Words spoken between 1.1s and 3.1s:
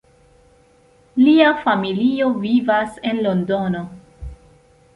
Lia familio vivas